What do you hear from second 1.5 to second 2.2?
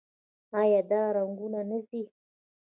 نه ځي؟